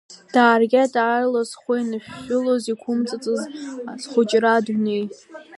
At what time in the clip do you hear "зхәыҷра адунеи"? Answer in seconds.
4.01-5.05